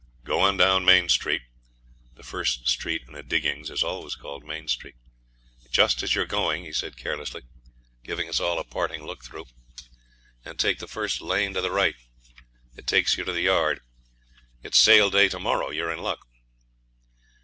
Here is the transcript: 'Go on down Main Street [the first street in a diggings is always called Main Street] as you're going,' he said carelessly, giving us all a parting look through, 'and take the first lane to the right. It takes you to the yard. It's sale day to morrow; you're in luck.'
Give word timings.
'Go 0.23 0.39
on 0.39 0.57
down 0.57 0.83
Main 0.83 1.09
Street 1.09 1.43
[the 2.15 2.23
first 2.23 2.67
street 2.67 3.03
in 3.07 3.13
a 3.13 3.21
diggings 3.21 3.69
is 3.69 3.83
always 3.83 4.15
called 4.15 4.43
Main 4.43 4.67
Street] 4.67 4.95
as 5.77 6.15
you're 6.15 6.25
going,' 6.25 6.65
he 6.65 6.73
said 6.73 6.97
carelessly, 6.97 7.43
giving 8.03 8.27
us 8.27 8.39
all 8.39 8.57
a 8.57 8.63
parting 8.63 9.03
look 9.05 9.23
through, 9.23 9.45
'and 10.43 10.57
take 10.57 10.79
the 10.79 10.87
first 10.87 11.21
lane 11.21 11.53
to 11.53 11.61
the 11.61 11.69
right. 11.69 11.93
It 12.75 12.87
takes 12.87 13.15
you 13.15 13.23
to 13.25 13.31
the 13.31 13.41
yard. 13.41 13.79
It's 14.63 14.79
sale 14.79 15.11
day 15.11 15.29
to 15.29 15.37
morrow; 15.39 15.69
you're 15.69 15.91
in 15.93 15.99
luck.' 15.99 16.25